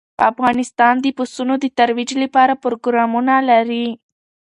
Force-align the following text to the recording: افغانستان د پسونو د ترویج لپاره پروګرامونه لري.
افغانستان 0.31 0.93
د 1.01 1.05
پسونو 1.17 1.55
د 1.59 1.65
ترویج 1.77 2.11
لپاره 2.23 2.53
پروګرامونه 2.63 3.35
لري. 3.49 3.87